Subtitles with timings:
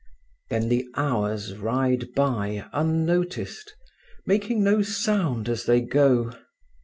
[0.49, 3.75] Then the hours ride by unnoticed,
[4.25, 6.33] making no sound as they go.